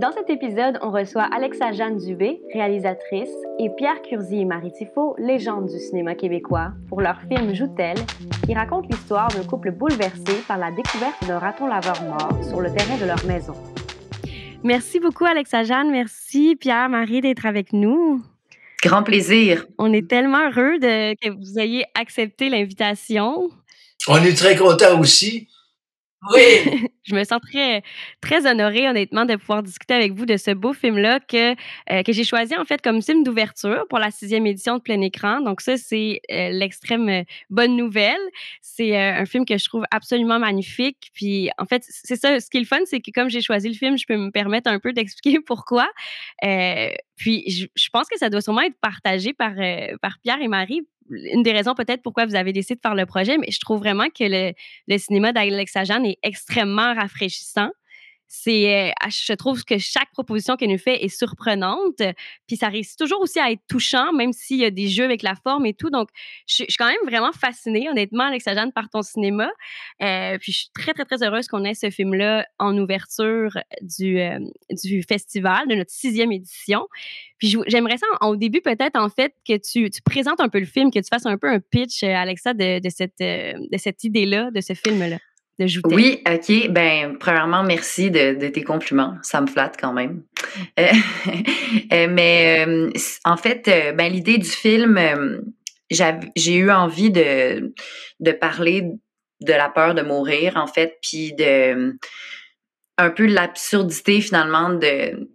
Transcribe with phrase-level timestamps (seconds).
[0.00, 3.28] Dans cet épisode, on reçoit Alexa Jeanne Dubé, réalisatrice,
[3.58, 7.98] et Pierre Curzi et Marie Tifo, légende du cinéma québécois, pour leur film Joutel,
[8.46, 12.72] qui raconte l'histoire d'un couple bouleversé par la découverte d'un raton laveur mort sur le
[12.72, 13.52] terrain de leur maison.
[14.64, 15.90] Merci beaucoup, Alexa Jeanne.
[15.90, 18.22] Merci, Pierre, Marie, d'être avec nous.
[18.82, 19.66] Grand plaisir.
[19.76, 23.50] On est tellement heureux de, que vous ayez accepté l'invitation.
[24.08, 25.46] On est très content aussi.
[26.28, 26.88] Oui.
[27.04, 27.82] je me sens très,
[28.20, 32.12] très honorée, honnêtement, de pouvoir discuter avec vous de ce beau film-là que, euh, que
[32.12, 35.40] j'ai choisi, en fait, comme film d'ouverture pour la sixième édition de plein écran.
[35.40, 38.20] Donc, ça, c'est euh, l'extrême euh, bonne nouvelle.
[38.60, 41.10] C'est un film que je trouve absolument magnifique.
[41.14, 43.68] Puis, en fait, c'est ça, ce qui est le fun, c'est que comme j'ai choisi
[43.68, 45.88] le film, je peux me permettre un peu d'expliquer pourquoi.
[47.16, 49.52] puis, je, je, pense que ça doit sûrement être partagé par,
[50.02, 53.06] par Pierre et Marie une des raisons peut-être pourquoi vous avez décidé de faire le
[53.06, 54.52] projet, mais je trouve vraiment que le,
[54.88, 57.70] le cinéma d'Alexa Jeanne est extrêmement rafraîchissant
[58.32, 62.00] c'est, euh, je trouve que chaque proposition qu'elle nous fait est surprenante.
[62.46, 65.22] Puis ça réussit toujours aussi à être touchant, même s'il y a des jeux avec
[65.22, 65.90] la forme et tout.
[65.90, 66.10] Donc,
[66.46, 69.50] je, suis quand même vraiment fascinée, honnêtement, Alexa Jeanne, par ton cinéma.
[70.00, 74.20] Euh, puis je suis très, très, très heureuse qu'on ait ce film-là en ouverture du,
[74.20, 74.38] euh,
[75.08, 76.86] festival, de notre sixième édition.
[77.38, 80.92] Puis j'aimerais ça, au début, peut-être, en fait, que tu, présentes un peu le film,
[80.92, 85.18] que tu fasses un peu un pitch, Alexa, de cette idée-là, de ce film-là.
[85.84, 86.68] Oui, OK.
[86.70, 89.16] Ben, premièrement, merci de, tes compliments.
[89.22, 90.22] Ça me flatte quand même.
[90.78, 90.86] Euh,
[91.92, 92.90] euh, mais euh,
[93.24, 93.64] en fait,
[93.96, 94.98] ben, l'idée du film,
[95.90, 97.74] j'ai eu envie de,
[98.20, 98.84] de parler
[99.40, 101.96] de la peur de mourir, en fait, puis de
[102.98, 105.30] un peu l'absurdité finalement de,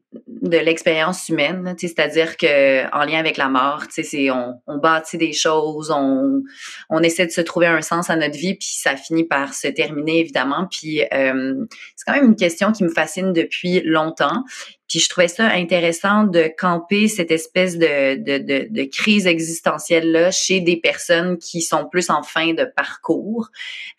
[0.49, 5.33] de l'expérience humaine, c'est-à-dire que en lien avec la mort, c'est on, on bâtit des
[5.33, 6.43] choses, on,
[6.89, 9.67] on essaie de se trouver un sens à notre vie, puis ça finit par se
[9.67, 10.67] terminer évidemment.
[10.69, 14.43] Puis euh, c'est quand même une question qui me fascine depuis longtemps.
[14.87, 20.29] Puis je trouvais ça intéressant de camper cette espèce de, de, de, de crise existentielle-là
[20.29, 23.49] chez des personnes qui sont plus en fin de parcours.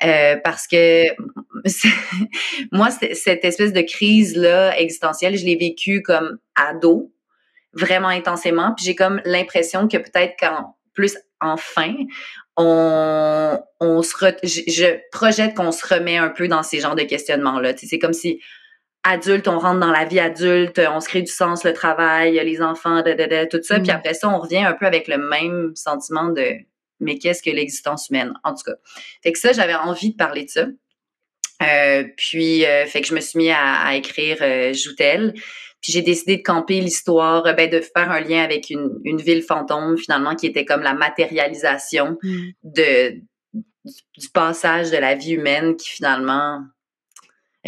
[0.04, 1.04] Euh, parce que
[2.72, 7.12] moi, cette espèce de crise-là existentielle, je l'ai vécue comme ado,
[7.72, 8.72] vraiment intensément.
[8.76, 11.94] Puis j'ai comme l'impression que peut-être qu'en plus enfin,
[12.56, 17.02] on, on se je, je projette qu'on se remet un peu dans ces genres de
[17.02, 17.74] questionnements-là.
[17.76, 18.40] C'est comme si
[19.06, 22.60] adulte, on rentre dans la vie adulte, on se crée du sens, le travail, les
[22.60, 23.78] enfants, tout ça.
[23.78, 23.94] Puis mm.
[23.94, 26.56] après ça, on revient un peu avec le même sentiment de
[27.00, 28.76] mais qu'est-ce que l'existence humaine, en tout cas.
[29.22, 30.66] Fait que ça, j'avais envie de parler de ça.
[31.62, 35.34] Euh, puis, euh, fait que je me suis mis à, écrire euh, Joutel.
[35.82, 39.42] Puis j'ai décidé de camper l'histoire, ben, de faire un lien avec une, une, ville
[39.42, 42.50] fantôme, finalement, qui était comme la matérialisation mm.
[42.64, 43.20] de,
[43.84, 46.60] du passage de la vie humaine qui, finalement,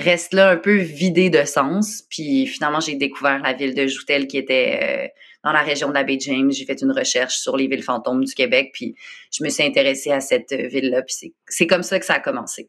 [0.00, 2.02] reste là un peu vidé de sens.
[2.08, 5.08] Puis finalement, j'ai découvert la ville de Joutel qui était euh,
[5.44, 6.50] dans la région de la baie James.
[6.52, 8.94] J'ai fait une recherche sur les villes fantômes du Québec, puis
[9.32, 11.02] je me suis intéressée à cette ville-là.
[11.02, 12.68] Puis c'est comme ça que ça a commencé.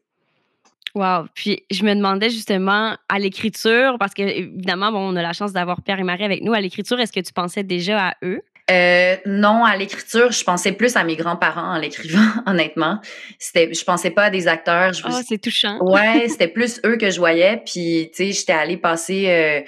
[0.94, 1.26] Wow.
[1.34, 5.82] Puis je me demandais justement à l'écriture, parce que évidemment, on a la chance d'avoir
[5.82, 6.52] Pierre et Marie avec nous.
[6.52, 8.42] À l'écriture, est-ce que tu pensais déjà à eux?
[8.70, 13.00] Euh, non, à l'écriture, je pensais plus à mes grands-parents en l'écrivant, honnêtement.
[13.38, 14.92] C'était, je pensais pas à des acteurs.
[14.92, 15.78] Je, oh, c'est touchant.
[15.80, 17.62] ouais, c'était plus eux que je voyais.
[17.64, 19.26] Puis, tu sais, j'étais allée passer.
[19.28, 19.60] Euh,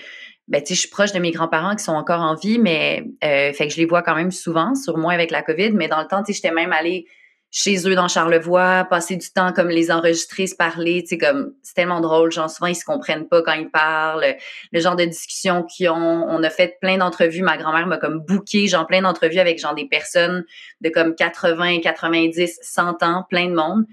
[0.48, 3.04] ben, tu sais, je suis proche de mes grands-parents qui sont encore en vie, mais
[3.24, 5.72] euh, fait que je les vois quand même souvent, sur moi avec la COVID.
[5.72, 7.06] Mais dans le temps, tu sais, j'étais même allée
[7.54, 11.52] chez eux dans Charlevoix, passer du temps comme les enregistrer, se parler, tu sais, comme
[11.62, 12.32] c'est tellement drôle.
[12.32, 14.24] Genre souvent ils se comprennent pas quand ils parlent,
[14.72, 16.26] le genre de discussion qu'ils ont.
[16.28, 17.42] On a fait plein d'entrevues.
[17.42, 20.44] Ma grand-mère m'a comme booké, genre plein d'entrevues avec genre des personnes
[20.81, 23.84] de comme 80, 90, 100 ans, plein de monde.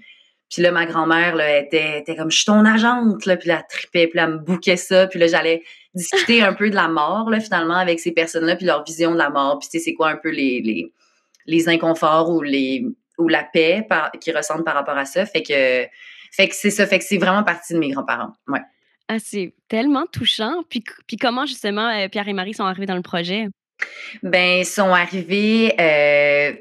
[0.50, 3.62] Puis là, ma grand-mère, là, était, était comme, je suis ton agente, là, puis elle
[3.68, 5.62] tripait, puis là, elle me bouquait ça, puis là, j'allais
[5.94, 9.18] discuter un peu de la mort, là, finalement, avec ces personnes-là, puis leur vision de
[9.18, 10.92] la mort, puis tu sais, c'est quoi un peu les, les,
[11.46, 12.84] les inconforts ou les,
[13.20, 13.86] ou la paix
[14.20, 15.24] qui ressentent par rapport à ça.
[15.26, 15.86] Fait que,
[16.32, 18.32] fait que c'est ça, fait que c'est vraiment partie de mes grands-parents.
[18.48, 18.60] Ouais.
[19.08, 20.62] Ah, c'est tellement touchant.
[20.68, 23.48] Puis, puis comment justement euh, Pierre et Marie sont arrivés dans le projet?
[24.22, 25.74] Ben, ils sont arrivés.
[25.80, 26.52] Euh,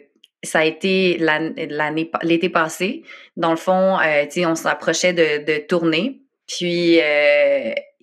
[0.42, 3.04] ça a été l'année, l'été passé.
[3.36, 6.22] Dans le fond, euh, on s'approchait de, de tourner.
[6.48, 7.00] Puis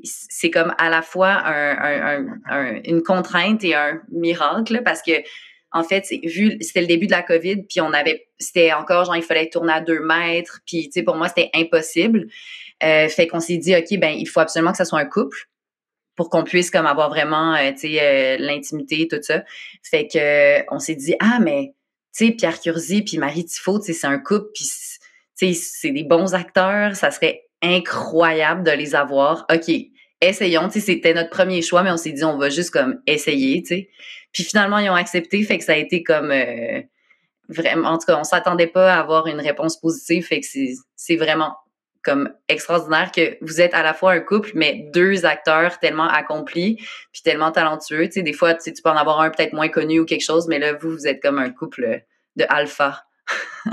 [0.04, 5.12] c'est comme à la fois un, une contrainte et un miracle parce que
[5.76, 9.16] en fait, vu c'était le début de la COVID, puis on avait, c'était encore genre
[9.16, 12.28] il fallait tourner à deux mètres, puis tu sais pour moi c'était impossible.
[12.82, 15.48] Euh, fait qu'on s'est dit ok ben il faut absolument que ça soit un couple
[16.14, 19.44] pour qu'on puisse comme avoir vraiment euh, tu sais euh, l'intimité tout ça.
[19.82, 21.74] Fait que on s'est dit ah mais
[22.16, 25.52] tu sais Pierre Curzi puis Marie Tifo, tu sais c'est un couple puis tu sais
[25.52, 29.46] c'est des bons acteurs, ça serait incroyable de les avoir.
[29.52, 29.70] OK,
[30.20, 33.00] essayons, tu sais, c'était notre premier choix, mais on s'est dit, on va juste comme
[33.06, 33.88] essayer, tu sais.
[34.36, 36.82] Puis finalement, ils ont accepté, fait que ça a été comme euh,
[37.48, 40.46] vraiment, en tout cas, on s'attendait pas à avoir une réponse positive, fait que
[40.94, 41.54] c'est vraiment
[42.04, 46.76] comme extraordinaire que vous êtes à la fois un couple, mais deux acteurs tellement accomplis,
[47.12, 48.08] puis tellement talentueux.
[48.08, 50.74] Des fois, tu, peux en avoir un peut-être moins connu ou quelque chose, mais là,
[50.74, 52.02] vous, vous êtes comme un couple
[52.36, 53.04] de alpha.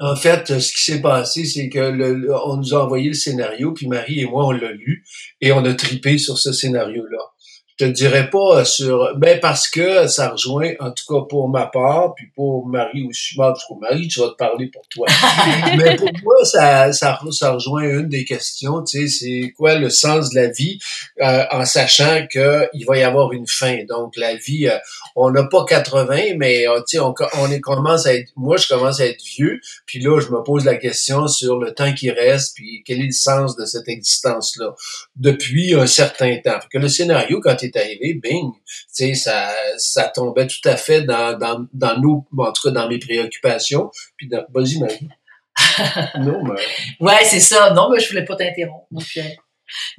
[0.00, 3.86] en fait, ce qui s'est passé, c'est que on nous a envoyé le scénario, puis
[3.86, 5.04] Marie et moi, on l'a lu,
[5.40, 7.32] et on a tripé sur ce scénario-là
[7.78, 11.66] je te dirais pas sur ben parce que ça rejoint en tout cas pour ma
[11.66, 15.06] part puis pour Marie aussi parce que Marie tu vas te parler pour toi.
[15.76, 19.90] Mais pour moi ça, ça ça rejoint une des questions tu sais c'est quoi le
[19.90, 20.78] sens de la vie
[21.20, 23.84] euh, en sachant que il va y avoir une fin.
[23.88, 24.78] Donc la vie euh,
[25.20, 28.56] on n'a pas 80 mais euh, tu sais on, on est commence à être moi
[28.56, 31.92] je commence à être vieux puis là je me pose la question sur le temps
[31.92, 34.74] qui reste puis quel est le sens de cette existence là
[35.16, 40.04] depuis un certain temps que le scénario quand est arrivé, bing, tu sais, ça, ça
[40.04, 43.90] tombait tout à fait dans, dans, dans nous, en tout cas dans mes préoccupations.
[44.16, 45.08] Puis vas-y, Marie.
[46.20, 46.60] non, mais...
[47.00, 47.72] Ouais, c'est ça.
[47.72, 48.86] Non, mais je voulais pas t'interrompre.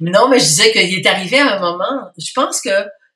[0.00, 2.70] non, mais je disais qu'il est arrivé à un moment, je pense que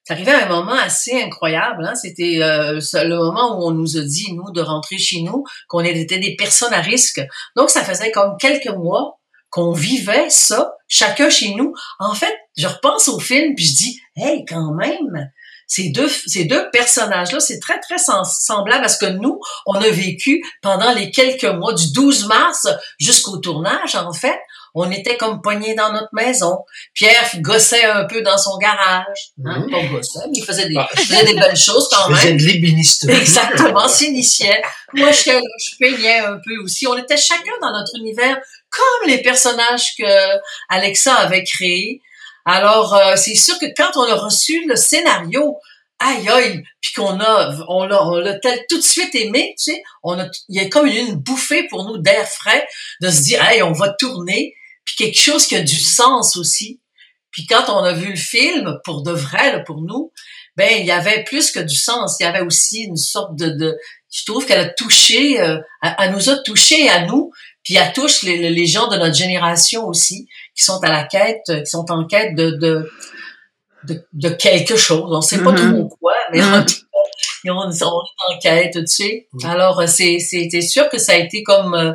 [0.04, 1.86] c'est arrivé à un moment assez incroyable.
[1.86, 1.94] Hein?
[1.94, 5.80] C'était euh, le moment où on nous a dit, nous, de rentrer chez nous, qu'on
[5.80, 7.22] était des personnes à risque.
[7.56, 9.18] Donc, ça faisait comme quelques mois
[9.48, 11.72] qu'on vivait ça, chacun chez nous.
[12.00, 15.30] En fait, je repense au film puis je dis, hey, quand même,
[15.66, 19.88] ces deux, ces deux personnages-là, c'est très, très semblable à ce que nous, on a
[19.88, 22.68] vécu pendant les quelques mois, du 12 mars
[22.98, 24.38] jusqu'au tournage, en fait.
[24.76, 26.58] On était comme poignés dans notre maison.
[26.94, 29.32] Pierre gossait un peu dans son garage.
[29.44, 29.66] Hein?
[29.68, 29.92] Mhm.
[29.92, 30.88] gossait, mais il faisait des, ah.
[30.96, 32.18] faisait des belles choses quand même.
[32.18, 33.16] Il faisait de l'ébénisterie.
[33.16, 34.62] Exactement, s'initiait.
[34.94, 36.86] Moi, je, je peignais un peu aussi.
[36.86, 38.36] On était chacun dans notre univers
[38.70, 40.38] comme les personnages que
[40.68, 42.00] Alexa avait créés.
[42.44, 45.56] Alors, euh, c'est sûr que quand on a reçu le scénario,
[45.98, 48.38] aïe aïe, puis qu'on a, on l'a, on l'a
[48.68, 51.84] tout de suite aimé, tu sais, on a, il y a comme une bouffée pour
[51.84, 52.66] nous d'air frais,
[53.00, 56.80] de se dire, hey, on va tourner, puis quelque chose qui a du sens aussi.
[57.30, 60.12] Puis quand on a vu le film, pour de vrai, là, pour nous,
[60.56, 62.16] ben il y avait plus que du sens.
[62.20, 63.76] Il y avait aussi une sorte de, de
[64.12, 65.58] je trouve qu'elle a touché, euh,
[65.98, 67.32] elle, nous a touché à nous,
[67.64, 71.42] puis elle touche les, les, gens de notre génération aussi, qui sont à la quête,
[71.46, 72.88] qui sont en quête de, de,
[73.88, 75.10] de, de quelque chose.
[75.10, 75.72] On sait pas mm-hmm.
[75.72, 76.82] trop quoi, mais mm-hmm.
[77.50, 79.28] on, est en quête, tu sais.
[79.32, 79.46] Mm.
[79.46, 81.92] Alors, euh, c'est, c'est, sûr que ça a été comme euh,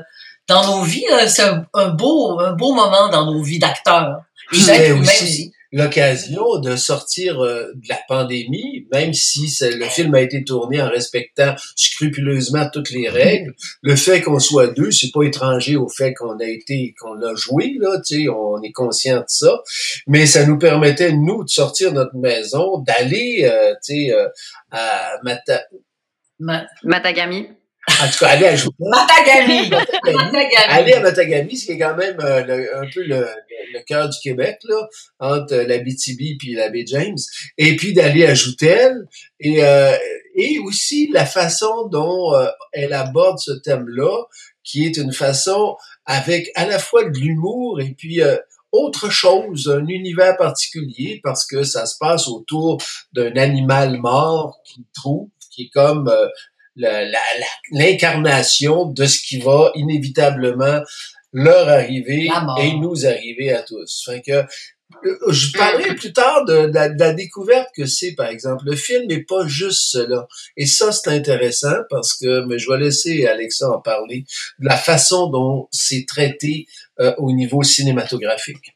[0.50, 1.44] dans nos vies, c'est
[1.74, 4.24] un, beau, un beau moment dans nos vies d'acteurs.
[4.51, 10.22] Et d'être aussi l'occasion de sortir euh, de la pandémie, même si le film a
[10.22, 13.54] été tourné en respectant scrupuleusement toutes les règles.
[13.81, 17.36] Le fait qu'on soit deux, c'est pas étranger au fait qu'on a été, qu'on a
[17.36, 19.62] joué là, tu sais, on est conscient de ça.
[20.07, 24.28] Mais ça nous permettait nous de sortir de notre maison, d'aller, euh, tu sais, euh,
[24.72, 25.62] à Mata...
[26.84, 27.48] Matagami.
[28.01, 29.69] En tout cas, aller à Matagami.
[30.69, 33.27] Aller à Matagami, ce qui est quand même euh, un peu le,
[33.74, 34.88] le cœur du Québec, là,
[35.19, 37.17] entre la BTB puis la baie James.
[37.58, 39.08] Et puis d'aller à Joutel.
[39.39, 39.96] Et, euh,
[40.36, 44.25] et aussi la façon dont euh, elle aborde ce thème-là,
[44.63, 48.22] qui est une façon avec à la fois de l'humour et puis
[48.72, 52.77] autre chose, un univers particulier, parce que ça se passe autour
[53.13, 56.12] d'un animal mort qui trouve, qui est comme
[57.71, 60.81] l'incarnation de ce qui va inévitablement
[61.33, 62.29] leur arriver
[62.62, 64.03] et nous arriver à tous.
[64.05, 64.45] Fait que
[65.05, 68.63] euh, je parlerai plus tard de, la découverte que c'est, par exemple.
[68.65, 70.27] Le film n'est pas juste cela.
[70.57, 74.25] Et ça, c'est intéressant parce que mais je vais laisser Alexa en parler
[74.59, 76.65] de la façon dont c'est traité
[77.00, 78.75] euh, au niveau cinématographique.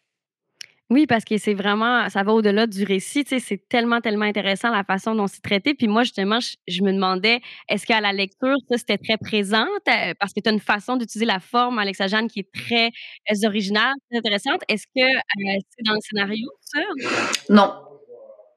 [0.89, 3.25] Oui, parce que c'est vraiment, ça va au-delà du récit.
[3.27, 5.73] C'est tellement, tellement intéressant la façon dont c'est traité.
[5.73, 9.65] Puis moi, justement, je, me demandais, est-ce qu'à la lecture, ça, c'était très présent?
[9.87, 12.87] Euh, parce que tu as une façon d'utiliser la forme, Alexa Jeanne, qui est très
[13.31, 14.61] euh, originale, très intéressante.
[14.67, 16.79] Est-ce que euh, c'est dans le scénario, ça?
[17.49, 17.73] Non.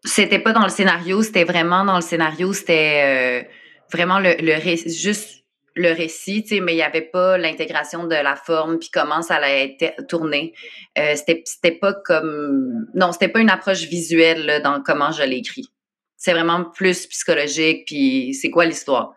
[0.05, 3.49] C'était pas dans le scénario, c'était vraiment dans le scénario, c'était
[3.91, 5.46] vraiment le, le récit, juste
[5.77, 9.23] le récit, tu sais, mais il n'y avait pas l'intégration de la forme puis comment
[9.23, 10.55] ça allait être tourné.
[10.99, 15.69] Euh, c'était, c'était pas comme non, c'était pas une approche visuelle dans comment je l'écris.
[16.17, 19.13] c'est vraiment plus psychologique, puis c'est quoi l'histoire?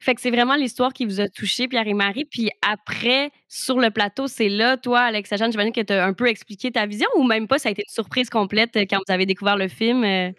[0.00, 2.24] Fait que c'est vraiment l'histoire qui vous a touché, Pierre et Marie.
[2.24, 6.12] Puis après, sur le plateau, c'est là, toi, Alexa Jeanne, j'imagine que tu as un
[6.12, 8.98] peu expliqué ta vision ou même pas, ça a été une surprise complète euh, quand
[9.06, 10.02] vous avez découvert le film?
[10.02, 10.30] Euh?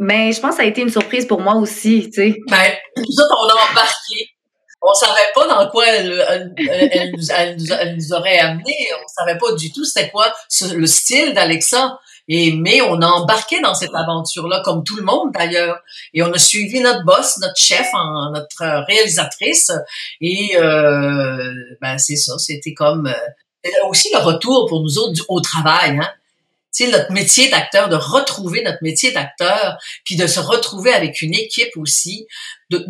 [0.00, 2.36] Ben, je pense que ça a été une surprise pour moi aussi, tu sais.
[2.48, 4.34] Ben, nous autres, on a embarqué.
[4.86, 6.10] On savait pas dans quoi elle,
[7.96, 8.74] nous, aurait amené.
[9.02, 11.98] On savait pas du tout c'était quoi le style d'Alexa.
[12.28, 15.78] Et mais on a embarqué dans cette aventure-là, comme tout le monde d'ailleurs.
[16.12, 17.86] Et on a suivi notre boss, notre chef,
[18.32, 19.72] notre réalisatrice.
[20.20, 25.40] Et euh, ben c'est ça, c'était comme euh, aussi le retour pour nous autres au
[25.40, 25.98] travail.
[25.98, 26.08] Hein?
[26.74, 31.22] Tu sais, notre métier d'acteur, de retrouver notre métier d'acteur, puis de se retrouver avec
[31.22, 32.26] une équipe aussi.
[32.70, 32.84] De,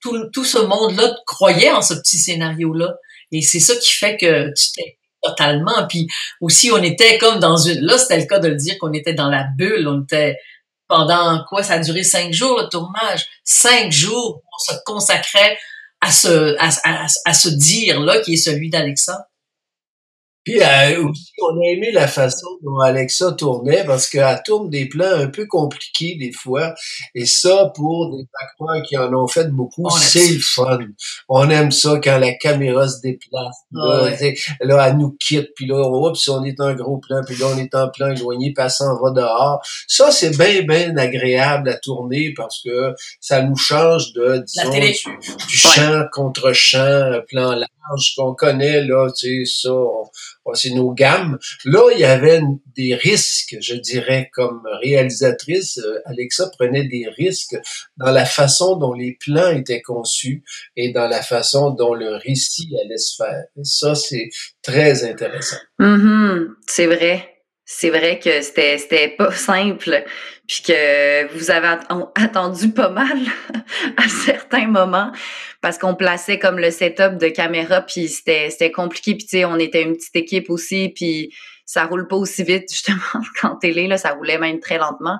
[0.00, 2.94] tout, ce monde-là croyait en ce petit scénario-là.
[3.30, 5.86] Et c'est ça qui fait que tu t'es totalement.
[5.88, 6.08] Puis
[6.40, 7.80] aussi, on était comme dans une...
[7.80, 9.86] Là, c'était le cas de le dire qu'on était dans la bulle.
[9.86, 10.36] On était
[10.88, 11.62] pendant quoi?
[11.62, 13.26] Ça a duré cinq jours, le tournage?
[13.44, 15.58] Cinq jours, on se consacrait
[16.00, 19.28] à ce, à, à, à ce dire-là qui est celui d'Alexa.
[20.44, 24.88] Puis euh, aussi, on a aimé la façon dont Alexa tournait parce qu'elle tourne des
[24.88, 26.74] plans un peu compliqués des fois.
[27.14, 30.78] Et ça, pour des acteurs qui en ont fait beaucoup, c'est le fun.
[31.28, 33.56] On aime ça quand la caméra se déplace.
[33.70, 34.10] Là,
[34.60, 37.58] là elle nous quitte, puis là, oups, on est en gros plan, puis là, on
[37.58, 39.62] est en plan éloigné, puis elle s'en va dehors.
[39.86, 45.46] Ça, c'est bien, bien agréable à tourner parce que ça nous change de, disons, du,
[45.46, 49.70] du chant contre chant, plan large qu'on connaît, là, tu sais, ça
[50.54, 51.38] c'est nos gammes.
[51.64, 52.40] Là, il y avait
[52.76, 55.78] des risques, je dirais, comme réalisatrice.
[55.78, 57.56] Euh, Alexa prenait des risques
[57.96, 60.42] dans la façon dont les plans étaient conçus
[60.76, 63.44] et dans la façon dont le récit allait se faire.
[63.62, 64.30] ça, c'est
[64.62, 65.56] très intéressant.
[65.78, 66.48] Mm-hmm.
[66.66, 67.31] c'est vrai.
[67.74, 70.04] C'est vrai que c'était c'était pas simple,
[70.46, 71.78] puis que vous avez
[72.16, 73.18] attendu pas mal
[73.96, 75.10] à certains moments
[75.62, 79.44] parce qu'on plaçait comme le setup de caméra, puis c'était c'était compliqué, puis tu sais
[79.46, 83.88] on était une petite équipe aussi, puis ça roule pas aussi vite justement qu'en télé
[83.88, 85.18] là, ça roulait même très lentement.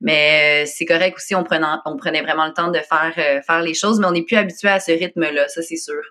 [0.00, 3.40] Mais euh, c'est correct aussi, on prenait on prenait vraiment le temps de faire euh,
[3.42, 6.02] faire les choses, mais on n'est plus habitué à ce rythme là, ça c'est sûr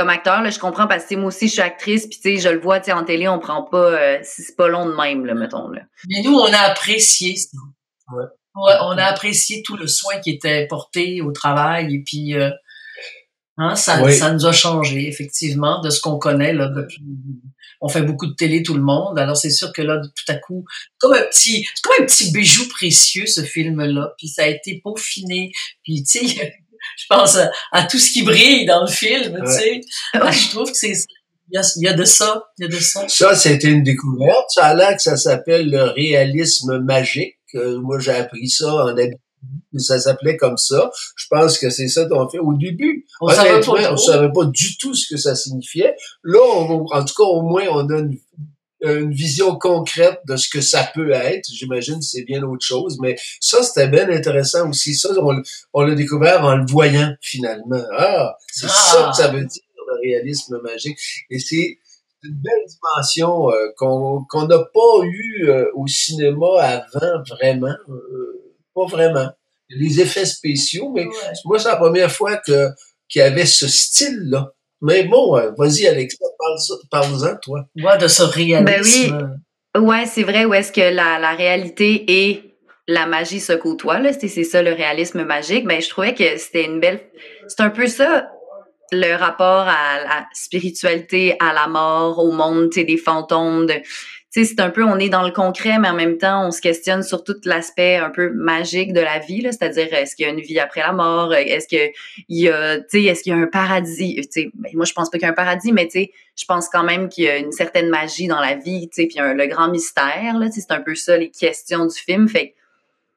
[0.00, 2.38] comme acteur, là, je comprends parce que moi aussi, je suis actrice, puis tu sais,
[2.38, 4.94] je le vois, tu sais, en télé, on prend pas, euh, c'est pas long de
[4.94, 5.82] même, là, mettons, là.
[6.08, 7.58] Mais nous, on a apprécié ça.
[8.14, 8.24] Ouais.
[8.64, 8.74] ouais.
[8.80, 12.48] on a apprécié tout le soin qui était porté au travail, et puis, euh,
[13.58, 17.02] hein, ça, ça nous a changé, effectivement, de ce qu'on connaît, là, depuis,
[17.82, 20.36] on fait beaucoup de télé, tout le monde, alors c'est sûr que là, tout à
[20.36, 20.64] coup,
[20.96, 24.80] comme un petit, c'est comme un petit bijou précieux, ce film-là, puis ça a été
[24.82, 25.52] peaufiné,
[25.82, 26.54] puis tu sais,
[26.96, 27.38] je pense
[27.72, 29.80] à, tout ce qui brille dans le film, tu sais.
[30.14, 30.94] Ah, je trouve que c'est
[31.52, 33.08] il y, a, de ça, il y a de ça.
[33.08, 34.44] Ça, c'était une découverte.
[34.50, 37.38] Ça a l'air que ça s'appelle le réalisme magique.
[37.56, 38.94] Euh, moi, j'ai appris ça en
[39.78, 40.90] ça s'appelait comme ça.
[41.16, 42.38] Je pense que c'est ça qu'on fait.
[42.38, 45.96] Au début, on ne savait pas du tout ce que ça signifiait.
[46.22, 48.18] Là, en tout cas, au moins, on a une,
[48.82, 51.46] une vision concrète de ce que ça peut être.
[51.52, 54.94] J'imagine c'est bien autre chose, mais ça, c'était bien intéressant aussi.
[54.94, 55.10] Ça,
[55.72, 57.82] on, l'a découvert en le voyant finalement.
[57.96, 60.98] Ah, c'est ça que ça veut dire, le réalisme magique.
[61.30, 61.78] Et c'est
[62.22, 67.74] une belle dimension euh, qu'on n'a pas eu euh, au cinéma avant, vraiment.
[67.88, 69.30] Euh, pas vraiment.
[69.68, 71.06] Les effets spéciaux, mais
[71.44, 72.68] moi, c'est la première fois que
[73.08, 74.52] qu'il y avait ce style-là.
[74.82, 76.24] Mais bon, euh, vas-y, Alexa,
[76.90, 77.64] parle-en, toi.
[77.76, 78.64] Ouais, de ce réalisme.
[78.64, 79.80] Ben oui.
[79.80, 82.56] Ouais, c'est vrai, où est-ce que la, la réalité et
[82.88, 84.12] la magie se côtoient, là.
[84.12, 85.66] C'est, c'est ça, le réalisme magique.
[85.66, 87.00] Ben, je trouvais que c'était une belle.
[87.46, 88.28] C'est un peu ça,
[88.90, 93.74] le rapport à la spiritualité, à la mort, au monde, tu sais, des fantômes, de
[94.30, 96.60] sais, c'est un peu, on est dans le concret, mais en même temps, on se
[96.60, 100.32] questionne sur tout l'aspect un peu magique de la vie, c'est-à-dire, est-ce qu'il y a
[100.32, 101.34] une vie après la mort?
[101.34, 101.90] Est-ce qu'il
[102.28, 104.16] y a, tu sais, est-ce qu'il y a un paradis?
[104.16, 106.12] Tu sais, ben, moi, je pense pas qu'il y a un paradis, mais tu sais,
[106.36, 109.08] je pense quand même qu'il y a une certaine magie dans la vie, tu sais,
[109.08, 112.28] puis le grand mystère, là, c'est un peu ça, les questions du film.
[112.28, 112.54] Fait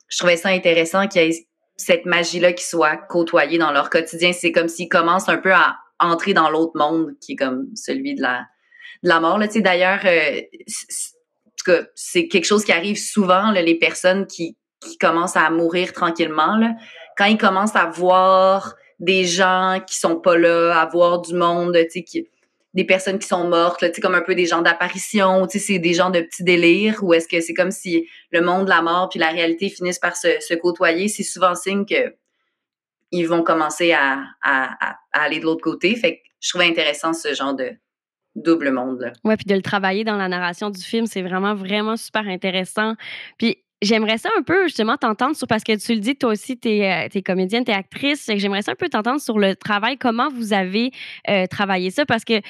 [0.07, 4.31] je trouvais ça intéressant qu'il y ait cette magie-là qui soit côtoyée dans leur quotidien.
[4.31, 8.13] C'est comme s'ils commencent un peu à entrer dans l'autre monde qui est comme celui
[8.15, 8.45] de la,
[9.03, 9.39] la mort.
[9.55, 10.41] D'ailleurs, euh,
[11.95, 16.57] c'est quelque chose qui arrive souvent, là, les personnes qui, qui commencent à mourir tranquillement.
[16.57, 16.73] Là,
[17.17, 21.77] quand ils commencent à voir des gens qui sont pas là, à voir du monde,
[22.05, 22.27] qui,
[22.73, 26.09] des personnes qui sont mortes, là, comme un peu des gens d'apparition, c'est des gens
[26.09, 29.29] de petits délires, ou est-ce que c'est comme si le monde, la mort, puis la
[29.29, 32.15] réalité finissent par se, côtoyer, c'est souvent signe que
[33.11, 34.23] ils vont commencer à,
[35.11, 35.95] aller de l'autre côté.
[35.95, 37.69] Fait que je trouvais intéressant ce genre de,
[38.35, 39.11] double monde.
[39.23, 42.95] Oui, puis de le travailler dans la narration du film, c'est vraiment, vraiment super intéressant.
[43.37, 46.57] Puis j'aimerais ça un peu justement t'entendre sur, parce que tu le dis, toi aussi,
[46.57, 49.97] tu es, es, comédienne, tu es actrice, j'aimerais ça un peu t'entendre sur le travail,
[49.97, 50.91] comment vous avez
[51.29, 52.41] euh, travaillé ça, parce que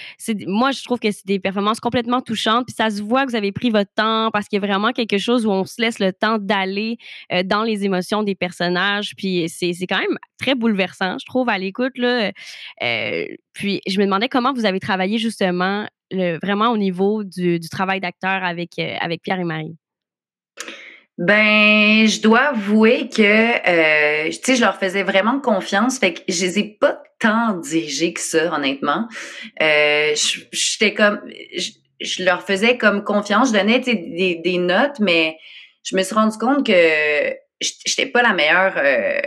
[0.47, 3.35] moi, je trouve que c'est des performances complètement touchantes, puis ça se voit que vous
[3.35, 5.99] avez pris votre temps, parce qu'il y a vraiment quelque chose où on se laisse
[5.99, 6.97] le temps d'aller
[7.31, 11.57] euh, dans les émotions des personnages, puis c'est quand même très bouleversant, je trouve, à
[11.57, 11.97] l'écoute.
[11.97, 12.31] là.
[12.81, 17.69] Euh, puis je me demandais comment vous avez travaillé justement vraiment au niveau du, du
[17.69, 19.75] travail d'acteur avec, avec Pierre et Marie.
[21.19, 26.21] Ben, je dois avouer que, euh, tu sais, je leur faisais vraiment confiance, fait que
[26.27, 29.07] je les ai pas tant dirigés que ça, honnêtement.
[29.61, 30.15] Euh,
[30.51, 31.21] j'étais comme,
[31.99, 35.37] je, leur faisais comme confiance, je donnais des, des notes, mais
[35.83, 36.73] je me suis rendu compte que
[37.61, 39.21] j'étais pas la meilleure euh,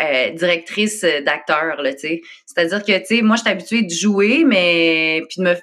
[0.00, 2.20] euh directrice d'acteur, là, tu sais.
[2.46, 5.60] C'est-à-dire que, tu sais, moi, j'étais habituée de jouer, mais puis de me, tu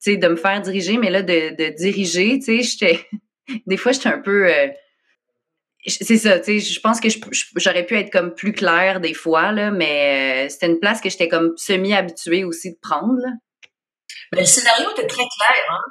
[0.00, 3.06] sais, de me faire diriger, mais là, de, de diriger, tu sais, j'étais,
[3.66, 4.66] des fois, j'étais un peu euh,
[5.86, 7.08] c'est ça, tu sais, je pense que
[7.56, 11.08] j'aurais pu être comme plus claire des fois, là, mais euh, c'était une place que
[11.08, 13.14] j'étais comme semi-habituée aussi de prendre.
[13.18, 13.30] Là.
[14.32, 15.84] Le scénario était très clair, hein?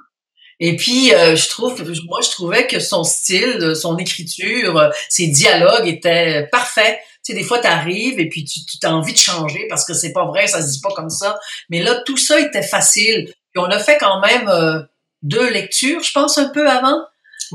[0.61, 1.75] Et puis, euh, je trouve,
[2.05, 6.97] moi, je trouvais que son style, son écriture, ses dialogues étaient parfaits.
[7.25, 9.83] Tu sais, des fois, tu arrives et puis tu, tu as envie de changer parce
[9.83, 11.37] que c'est pas vrai, ça se dit pas comme ça.
[11.69, 13.25] Mais là, tout ça était facile.
[13.25, 14.79] Puis on a fait quand même euh,
[15.23, 17.01] deux lectures, je pense, un peu avant.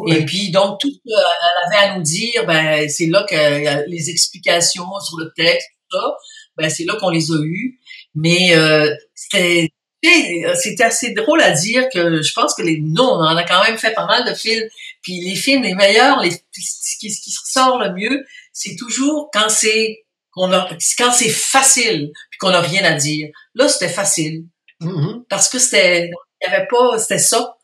[0.08, 4.10] Et puis, donc, tout ce qu'elle avait à nous dire, ben, c'est là que les
[4.10, 6.14] explications sur le texte, tout ça,
[6.56, 7.80] ben, c'est là qu'on les a eues.
[8.14, 9.70] Mais euh, c'était
[10.02, 13.62] c'était assez drôle à dire que je pense que les nous on en a quand
[13.64, 14.66] même fait pas mal de films.
[15.02, 19.28] Puis les films les meilleurs les ce qui, ce qui sort le mieux c'est toujours
[19.32, 23.28] quand c'est qu'on a quand c'est facile puis qu'on a rien à dire.
[23.54, 24.44] Là c'était facile.
[24.80, 25.24] Mm-hmm.
[25.28, 27.58] parce que c'était il y avait pas c'était ça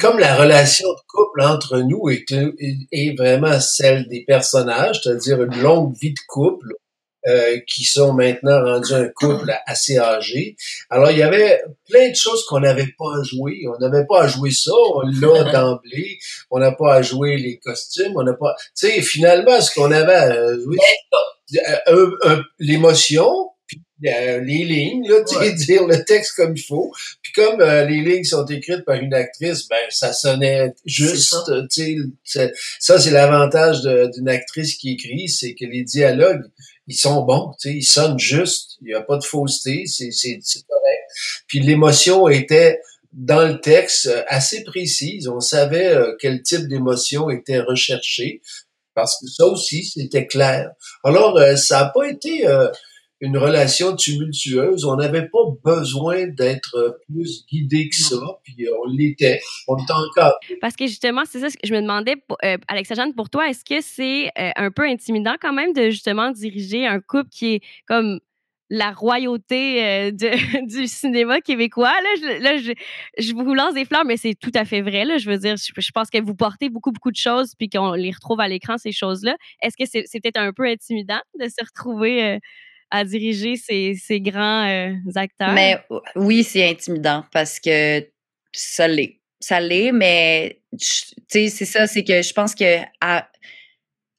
[0.00, 2.24] comme la relation de couple entre nous est,
[2.92, 6.74] est vraiment celle des personnages, c'est-à-dire une longue vie de couple,
[7.26, 10.56] euh, qui sont maintenant rendus un couple assez âgé.
[10.90, 11.58] Alors, il y avait
[11.88, 13.62] plein de choses qu'on n'avait pas à jouer.
[13.66, 16.18] On n'avait pas à jouer ça, on l'a d'emblée.
[16.50, 18.54] On n'a pas à jouer les costumes, on n'a pas...
[18.78, 20.76] Tu sais, finalement, ce qu'on avait à jouer,
[21.88, 23.53] euh, l'émotion, puis
[24.04, 26.92] euh, les lignes, là, tu sais, dire le texte comme il faut.
[27.22, 31.36] Puis comme euh, les lignes sont écrites par une actrice, ben ça sonnait juste.
[31.70, 36.42] Tu sais, ça c'est l'avantage d'une actrice qui écrit, c'est que les dialogues
[36.86, 38.76] ils sont bons, tu sais, ils sonnent juste.
[38.82, 40.10] Il n'y a pas de fausseté, c'est
[40.68, 41.02] correct.
[41.46, 42.80] Puis l'émotion était
[43.12, 45.28] dans le texte assez précise.
[45.28, 48.42] On savait euh, quel type d'émotion était recherché
[48.94, 50.72] parce que ça aussi c'était clair.
[51.04, 52.46] Alors ça n'a pas été
[53.24, 54.84] une relation tumultueuse.
[54.84, 59.40] On n'avait pas besoin d'être plus guidé que ça, puis on l'était.
[59.68, 60.38] On l'était encore.
[60.60, 63.80] Parce que justement, c'est ça que je me demandais, euh, Alexandre, pour toi, est-ce que
[63.80, 68.20] c'est euh, un peu intimidant quand même de justement diriger un couple qui est comme
[68.70, 70.10] la royauté euh,
[70.66, 71.92] du cinéma québécois?
[72.40, 72.72] Là, je,
[73.18, 75.04] je, vous lance des fleurs, mais c'est tout à fait vrai.
[75.04, 75.18] Là.
[75.18, 78.10] Je veux dire, je, pense que vous portez beaucoup, beaucoup de choses, puis qu'on les
[78.10, 79.36] retrouve à l'écran, ces choses-là.
[79.62, 82.38] Est-ce que c'est peut-être un peu intimidant de se retrouver
[82.94, 85.52] à diriger ces, ces grands euh, acteurs?
[85.52, 85.80] Mais
[86.14, 88.06] oui, c'est intimidant parce que
[88.52, 89.20] ça l'est.
[89.40, 90.86] Ça l'est, mais tu
[91.28, 93.28] sais, c'est ça, c'est que je pense que à,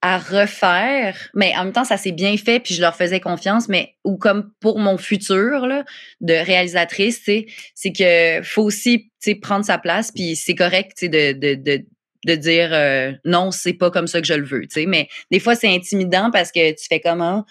[0.03, 3.95] refaire, mais en même temps, ça s'est bien fait, puis je leur faisais confiance, mais
[4.03, 5.83] ou comme pour mon futur là,
[6.21, 9.09] de réalisatrice, c'est que faut aussi
[9.41, 11.83] prendre sa place, puis c'est correct de, de, de,
[12.23, 15.55] de dire euh, non, c'est pas comme ça que je le veux, mais des fois
[15.55, 17.43] c'est intimidant parce que tu fais comment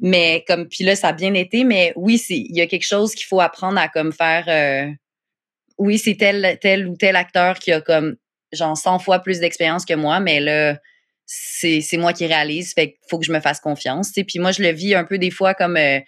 [0.00, 3.14] mais comme puis là ça a bien été mais oui il y a quelque chose
[3.14, 4.92] qu'il faut apprendre à comme faire euh,
[5.78, 8.16] oui c'est tel tel ou tel acteur qui a comme
[8.52, 10.78] genre 100 fois plus d'expérience que moi mais là
[11.26, 14.52] c'est moi qui réalise fait qu'il faut que je me fasse confiance tu puis moi
[14.52, 16.00] je le vis un peu des fois comme euh,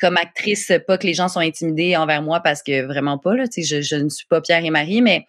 [0.00, 3.44] comme actrice pas que les gens sont intimidés envers moi parce que vraiment pas là
[3.54, 5.26] je, je ne suis pas Pierre et Marie mais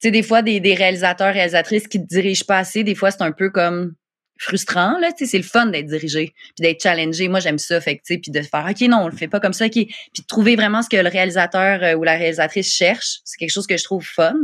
[0.00, 3.10] tu sais des fois des, des réalisateurs réalisatrices qui te dirigent pas assez des fois
[3.10, 3.94] c'est un peu comme
[4.38, 7.80] frustrant là tu sais c'est le fun d'être dirigé puis d'être challengé moi j'aime ça
[7.80, 9.66] fait que tu sais puis de faire ok non on le fait pas comme ça
[9.66, 13.36] ok puis de trouver vraiment ce que le réalisateur euh, ou la réalisatrice cherche c'est
[13.38, 14.34] quelque chose que je trouve fun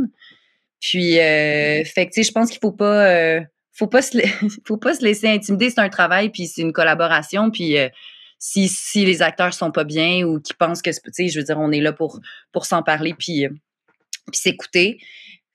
[0.79, 3.41] puis euh, fait que tu sais je pense qu'il faut pas euh,
[3.73, 4.17] faut pas se
[4.67, 7.75] faut pas se laisser intimider c'est un travail puis c'est une collaboration puis
[8.37, 11.45] si si les acteurs sont pas bien ou qui pensent que tu sais je veux
[11.45, 12.19] dire on est là pour
[12.51, 13.47] pour s'en parler puis
[14.31, 14.99] puis s'écouter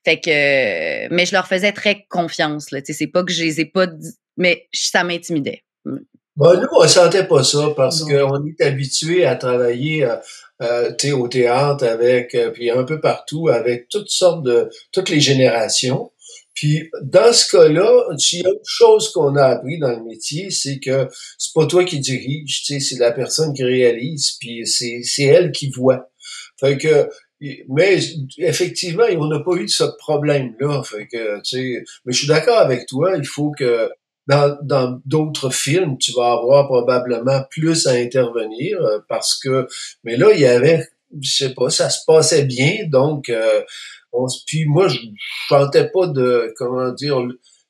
[0.05, 2.69] fait que, mais je leur faisais très confiance.
[2.69, 2.79] Là.
[2.85, 3.87] C'est pas que je les ai pas
[4.37, 5.63] mais ça m'intimidait.
[5.85, 5.97] Mm.
[6.37, 10.17] Ben, nous, on sentait pas ça parce qu'on est habitué à travailler euh,
[10.61, 15.21] euh au théâtre avec, euh, puis un peu partout avec toutes sortes de, toutes les
[15.21, 16.11] générations.
[16.53, 20.51] Puis dans ce cas-là, s'il y a une chose qu'on a appris dans le métier,
[20.51, 24.67] c'est que c'est pas toi qui dirige, tu sais, c'est la personne qui réalise, puis
[24.67, 26.09] c'est c'est elle qui voit.
[26.59, 27.09] Fait que
[27.69, 27.99] mais
[28.37, 30.83] effectivement, on n'a pas eu de ce problème-là.
[30.83, 33.15] Fait que, tu sais, mais je suis d'accord avec toi.
[33.17, 33.89] Il faut que
[34.27, 39.67] dans d'autres films, tu vas avoir probablement plus à intervenir euh, parce que,
[40.03, 40.87] mais là, il y avait,
[41.21, 43.61] je sais pas, ça se passait bien, donc, euh,
[44.11, 44.99] on, puis moi, je
[45.49, 47.21] sentais pas de, comment dire,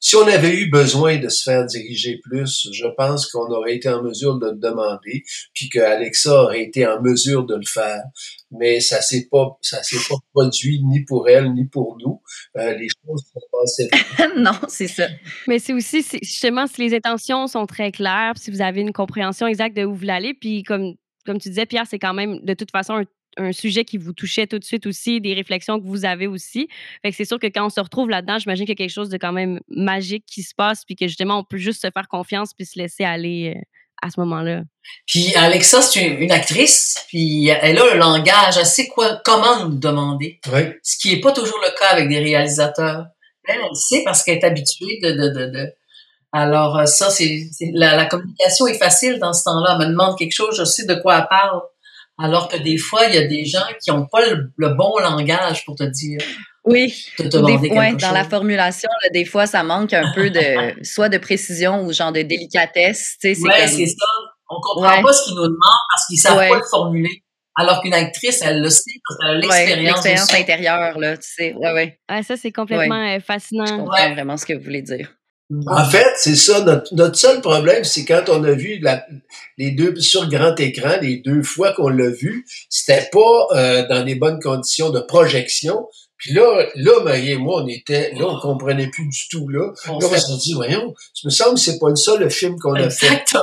[0.05, 3.89] si on avait eu besoin de se faire diriger plus, je pense qu'on aurait été
[3.89, 5.23] en mesure de le demander,
[5.55, 8.03] puis que Alexa aurait été en mesure de le faire.
[8.51, 12.21] Mais ça s'est pas, ça s'est pas produit ni pour elle ni pour nous.
[12.55, 13.89] Euh, les choses sont passées.
[14.37, 15.07] non, c'est ça.
[15.47, 19.47] Mais c'est aussi justement si les intentions sont très claires, si vous avez une compréhension
[19.47, 20.93] exacte de où vous voulez aller, puis comme
[21.25, 23.05] comme tu disais, Pierre, c'est quand même de toute façon un
[23.37, 26.67] un sujet qui vous touchait tout de suite aussi, des réflexions que vous avez aussi.
[27.01, 28.93] Fait que c'est sûr que quand on se retrouve là-dedans, j'imagine qu'il y a quelque
[28.93, 31.89] chose de quand même magique qui se passe, puis que justement, on peut juste se
[31.93, 33.61] faire confiance puis se laisser aller euh,
[34.01, 34.63] à ce moment-là.
[35.07, 39.75] Puis Alexa, c'est une, actrice, puis elle a un langage, elle sait quoi, comment nous
[39.75, 40.39] demander.
[40.53, 40.61] Oui.
[40.83, 43.05] Ce qui n'est pas toujours le cas avec des réalisateurs.
[43.47, 45.73] Elle, elle sait parce qu'elle est habituée de, de, de, de...
[46.31, 49.77] Alors euh, ça, c'est la, la, communication est facile dans ce temps-là.
[49.79, 51.61] Elle me demande quelque chose, je sais de quoi elle parle.
[52.17, 55.65] Alors que des fois, il y a des gens qui n'ont pas le, bon langage
[55.65, 56.19] pour te dire.
[56.63, 61.83] Oui, des, dans la formulation, des fois, ça manque un peu de soit de précision
[61.83, 63.17] ou genre de délicatesse.
[63.23, 64.05] Oui, c'est ça.
[64.49, 67.23] On comprend pas ce qu'ils nous demandent parce qu'ils savent pas le formuler.
[67.57, 70.05] Alors qu'une actrice, elle le sait parce qu'elle a l'expérience.
[70.05, 71.53] l'expérience intérieure, là, tu sais.
[71.53, 71.99] Ouais, ouais.
[72.07, 73.65] Ah, ça, c'est complètement euh, fascinant.
[73.65, 75.09] Je comprends vraiment ce que vous voulez dire.
[75.67, 76.65] En fait, c'est ça.
[76.91, 78.83] Notre, seul problème, c'est quand on a vu
[79.57, 84.03] les deux sur grand écran, les deux fois qu'on l'a vu, c'était pas euh, dans
[84.03, 85.87] des bonnes conditions de projection.
[86.17, 89.73] Puis là, là, Marie et moi, on était, là, on comprenait plus du tout, là.
[89.85, 92.73] là, on s'est dit, voyons, ça me semble que c'est pas ça le film qu'on
[92.73, 93.25] a fait.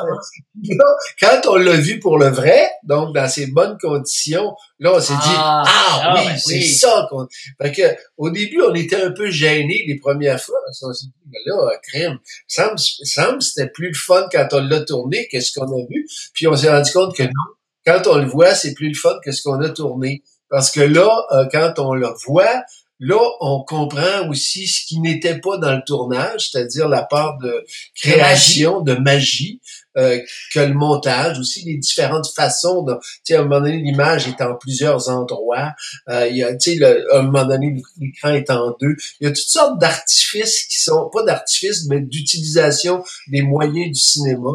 [0.64, 0.85] Là,
[1.20, 5.12] quand on l'a vu pour le vrai, donc dans ces bonnes conditions, là, on s'est
[5.14, 7.26] dit, ah, ah, ah oui, c'est ça qu'on,
[7.61, 7.82] fait que,
[8.16, 10.58] au début, on était un peu gênés les premières fois.
[10.82, 15.28] On s'est dit, là, crème, semble, semble c'était plus le fun quand on l'a tourné
[15.30, 16.06] que ce qu'on a vu.
[16.32, 17.54] Puis on s'est rendu compte que non.
[17.85, 20.22] Quand on le voit, c'est plus le fun que ce qu'on a tourné.
[20.52, 22.62] Parce que là, euh, quand on le voit,
[23.00, 27.64] là, on comprend aussi ce qui n'était pas dans le tournage, c'est-à-dire la part de
[27.96, 29.62] création, de magie,
[29.96, 30.18] euh,
[30.52, 32.82] que le montage, aussi les différentes façons.
[32.82, 35.72] De, à un moment donné, l'image est en plusieurs endroits.
[36.10, 38.94] Euh, il y a, à un moment donné, l'écran est en deux.
[39.20, 43.98] Il y a toutes sortes d'artifices qui sont, pas d'artifices, mais d'utilisation des moyens du
[43.98, 44.52] cinéma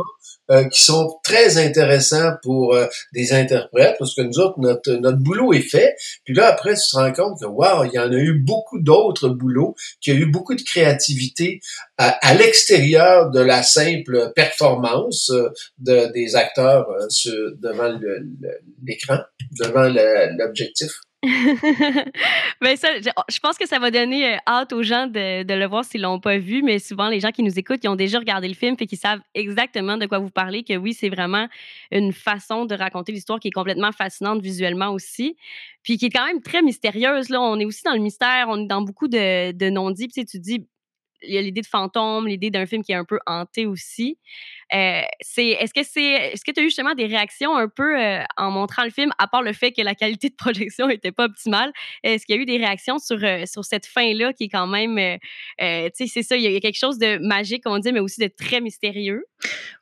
[0.51, 5.17] euh, qui sont très intéressants pour euh, des interprètes, parce que nous autres, notre, notre
[5.17, 5.95] boulot est fait.
[6.23, 8.79] Puis là, après, tu te rends compte que, wow, il y en a eu beaucoup
[8.79, 11.59] d'autres boulots, qu'il y a eu beaucoup de créativité
[11.97, 17.97] à, à l'extérieur de la simple performance euh, de, des acteurs sur, devant
[18.85, 19.19] l'écran,
[19.59, 19.89] devant
[20.37, 20.91] l'objectif.
[22.61, 25.65] ben ça, je pense que ça va donner euh, hâte aux gens de, de le
[25.65, 28.19] voir s'ils l'ont pas vu, mais souvent les gens qui nous écoutent, ils ont déjà
[28.19, 31.47] regardé le film et qui savent exactement de quoi vous parlez, que oui, c'est vraiment
[31.91, 35.35] une façon de raconter l'histoire qui est complètement fascinante visuellement aussi,
[35.83, 37.29] puis qui est quand même très mystérieuse.
[37.29, 37.41] Là.
[37.41, 40.39] On est aussi dans le mystère, on est dans beaucoup de, de non-dits, puis tu
[40.39, 40.65] dis,
[41.21, 44.17] il y a l'idée de fantôme, l'idée d'un film qui est un peu hanté aussi.
[44.73, 47.99] Euh, c'est, est-ce que c'est, est-ce que tu as eu justement des réactions un peu
[47.99, 51.11] euh, en montrant le film, à part le fait que la qualité de projection était
[51.11, 51.71] pas optimale,
[52.03, 54.67] est-ce qu'il y a eu des réactions sur, euh, sur cette fin-là qui est quand
[54.67, 54.97] même,
[55.59, 58.19] tu sais, c'est ça, il y, a quelque chose de magique, on dit, mais aussi
[58.19, 59.25] de très mystérieux?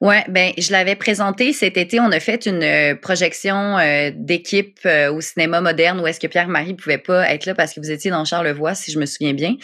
[0.01, 1.99] Ouais, ben je l'avais présenté cet été.
[1.99, 3.77] On a fait une projection
[4.13, 7.91] d'équipe au cinéma moderne où est-ce que Pierre-Marie pouvait pas être là parce que vous
[7.91, 9.55] étiez dans Charlevoix, si je me souviens bien.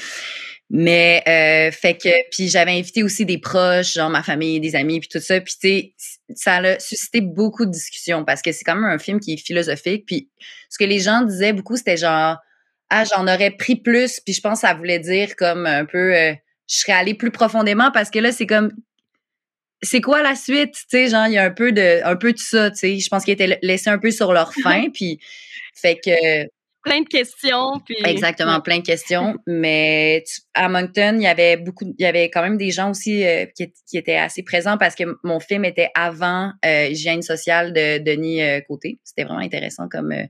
[0.73, 5.01] Mais euh, fait que puis j'avais invité aussi des proches, genre ma famille, des amis
[5.01, 5.93] puis tout ça, puis tu sais
[6.33, 9.37] ça a suscité beaucoup de discussions parce que c'est quand même un film qui est
[9.45, 10.05] philosophique.
[10.07, 10.29] Puis
[10.69, 12.37] ce que les gens disaient beaucoup c'était genre
[12.89, 16.15] ah j'en aurais pris plus puis je pense que ça voulait dire comme un peu
[16.15, 16.33] euh,
[16.69, 18.71] je serais allée plus profondément parce que là c'est comme
[19.83, 22.31] c'est quoi la suite, tu sais genre il y a un peu de un peu
[22.31, 25.19] de ça, tu sais, je pense qu'ils étaient laissés un peu sur leur faim puis
[25.75, 26.47] fait que
[26.83, 27.79] plein de questions.
[27.85, 27.95] Puis...
[28.05, 29.35] Exactement, plein de questions.
[29.47, 33.23] Mais à Moncton, il y avait beaucoup, il y avait quand même des gens aussi
[33.23, 37.73] euh, qui, qui, étaient assez présents parce que mon film était avant euh, Hygiène sociale
[37.73, 38.99] de Denis euh, Côté.
[39.03, 40.25] C'était vraiment intéressant comme euh,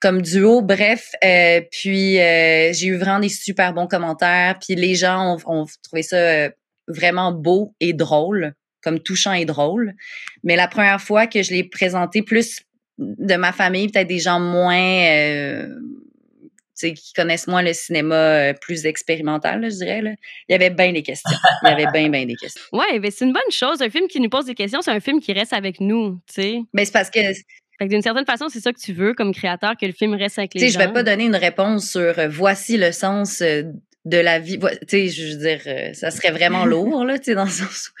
[0.00, 0.60] comme duo.
[0.60, 1.12] Bref,
[1.70, 4.58] puis j'ai eu vraiment des super bons commentaires.
[4.60, 6.50] Puis les gens ont, ont trouvé ça
[6.86, 9.94] vraiment beau et drôle, comme touchant et drôle.
[10.44, 12.60] Mais la première fois que je l'ai présenté plus
[12.98, 15.68] de ma famille, peut-être des gens moins euh,
[16.80, 20.02] qui connaissent moins le cinéma plus expérimental, je dirais.
[20.02, 20.10] Là.
[20.48, 21.36] Il y avait bien des questions.
[21.62, 22.62] Il y avait bien, bien des questions.
[22.72, 23.80] Oui, mais c'est une bonne chose.
[23.82, 26.42] Un film qui nous pose des questions, c'est un film qui reste avec nous, tu
[26.42, 26.58] sais.
[26.72, 27.20] Mais c'est parce que
[27.78, 30.14] fait que d'une certaine façon, c'est ça que tu veux comme créateur, que le film
[30.14, 30.66] reste avec les gens.
[30.66, 34.58] Tu sais, je vais pas donner une réponse sur voici le sens de la vie.
[34.58, 37.88] Tu sais, je veux dire, ça serait vraiment lourd, là, tu sais, dans le sens
[37.88, 37.92] où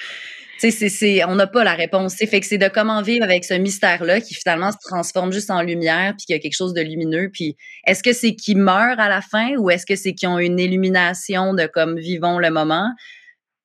[0.58, 2.14] c'est, on n'a pas la réponse.
[2.16, 5.62] Fait que c'est de comment vivre avec ce mystère-là qui finalement se transforme juste en
[5.62, 7.30] lumière, puis qu'il y a quelque chose de lumineux.
[7.32, 10.38] Puis est-ce que c'est qu'ils meurent à la fin ou est-ce que c'est qu'ils ont
[10.38, 12.88] une illumination de comme vivons le moment?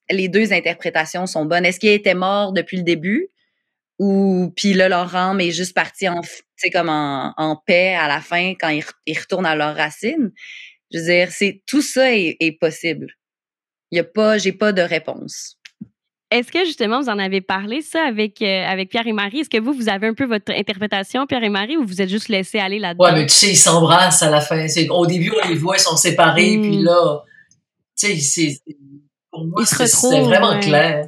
[0.10, 1.66] Les deux interprétations sont bonnes.
[1.66, 3.30] Est-ce qu'ils étaient morts depuis le début?
[4.00, 6.22] Ou puis là, leur âme est juste partie en,
[6.74, 10.32] comme en, paix à la fin quand ils, ils, retournent à leurs racines?
[10.92, 13.14] Je veux dire, c'est tout ça est, est possible.
[13.92, 15.61] Il y a pas, j'ai pas de réponse.
[16.32, 19.42] Est-ce que justement vous en avez parlé ça avec euh, avec Pierre et Marie?
[19.42, 22.08] Est-ce que vous vous avez un peu votre interprétation Pierre et Marie ou vous êtes
[22.08, 23.04] juste laissé aller là-dedans?
[23.04, 24.66] Ouais, mais tu sais ils s'embrassent à la fin.
[24.92, 26.86] au début on les voit ils sont séparés puis hmm.
[26.86, 27.24] là
[28.00, 28.76] tu sais c'est
[29.30, 31.06] pour moi c'est vraiment clair.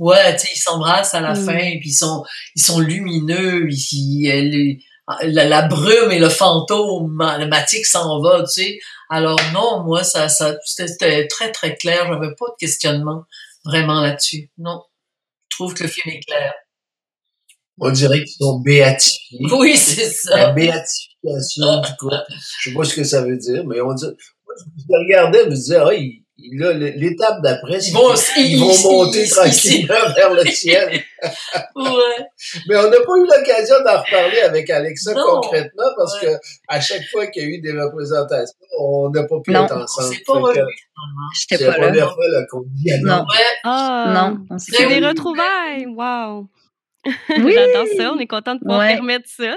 [0.00, 1.46] Ouais, tu sais ils s'embrassent à la hmm.
[1.46, 2.24] fin puis ils sont
[2.56, 4.80] ils sont lumineux ils,
[5.22, 8.78] la, la, brume et le fantôme mathématique s'en va, tu sais.
[9.10, 13.24] Alors non, moi ça ça c'était très très clair, j'avais pas de questionnement
[13.64, 14.50] vraiment là-dessus.
[14.58, 14.82] Non.
[15.50, 16.52] Je trouve que le film est clair.
[17.78, 19.38] On dirait qu'ils sont béatifiés.
[19.52, 20.36] Oui, c'est ça.
[20.36, 22.10] La béatification du coup.
[22.60, 25.48] Je sais pas ce que ça veut dire, mais on dit, moi, je regardais, je
[25.48, 25.78] me disais,
[26.36, 27.92] ah, l'étape d'après, c'est
[28.34, 30.88] qu'ils vont monter tranquillement vers le ciel.
[31.76, 32.26] ouais.
[32.68, 36.26] Mais on n'a pas eu l'occasion d'en reparler avec Alexa concrètement parce que
[36.68, 40.14] à chaque fois qu'il y a eu des représentations, on n'a pas pu être ensemble.
[40.14, 40.40] C'est pas.
[41.34, 41.76] J'étais pas là.
[41.76, 43.24] C'est la première fois qu'on dit non.
[43.62, 44.12] Ah,
[44.50, 44.58] non.
[44.58, 45.86] C'est des retrouvailles.
[45.86, 46.48] Wow.
[47.38, 47.52] Oui.
[47.52, 48.12] J'adore ça.
[48.14, 49.54] On est content de pouvoir permettre ça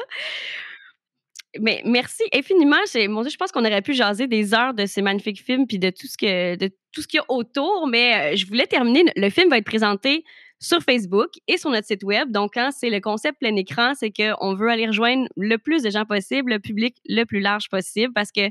[1.62, 2.78] mais merci infiniment.
[3.10, 5.80] Mon Dieu, je pense qu'on aurait pu jaser des heures de ces magnifiques films puis
[5.80, 7.88] de tout ce que de tout ce qu'il y a autour.
[7.88, 9.04] Mais euh, je voulais terminer.
[9.16, 10.24] Le film va être présenté
[10.60, 12.32] sur Facebook et sur notre site web.
[12.32, 16.06] Donc, c'est le concept plein écran, c'est qu'on veut aller rejoindre le plus de gens
[16.06, 18.50] possible, le public le plus large possible, parce que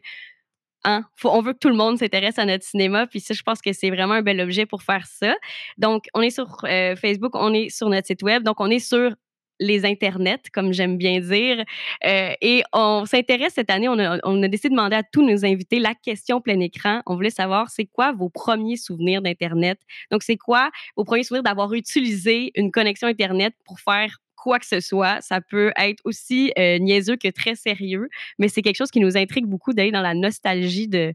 [0.84, 3.06] hein, on veut que tout le monde s'intéresse à notre cinéma.
[3.06, 5.34] Puis ça, je pense que c'est vraiment un bel objet pour faire ça.
[5.78, 8.42] Donc, on est sur euh, Facebook, on est sur notre site web.
[8.44, 9.14] Donc, on est sur
[9.60, 11.64] les internets, comme j'aime bien dire.
[12.04, 15.78] Euh, et on s'intéresse cette année, on a, décidé de demander à tous nos invités
[15.78, 17.02] la question plein écran.
[17.06, 19.78] On voulait savoir, c'est quoi vos premiers souvenirs d'Internet?
[20.10, 24.66] Donc, c'est quoi vos premiers souvenirs d'avoir utilisé une connexion Internet pour faire quoi que
[24.66, 25.20] ce soit?
[25.20, 29.16] Ça peut être aussi euh, niaiseux que très sérieux, mais c'est quelque chose qui nous
[29.16, 31.14] intrigue beaucoup d'aller dans la nostalgie de,